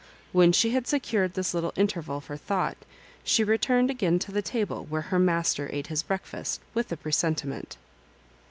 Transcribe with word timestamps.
When 0.31 0.51
she 0.51 0.71
had 0.71 0.87
secured 0.87 1.35
this 1.35 1.53
littie 1.53 1.77
interval 1.77 2.21
for 2.21 2.35
thought, 2.35 2.75
she 3.23 3.43
returned 3.43 3.91
again 3.91 4.17
to 4.25 4.31
the 4.31 4.41
table, 4.41 4.83
where 4.89 5.03
her 5.13 5.19
mas 5.19 5.53
ter 5.53 5.69
ate 5.71 5.85
his 5.93 6.01
breaktast, 6.01 6.57
with 6.73 6.91
a 6.91 6.97
presentiment. 6.97 7.77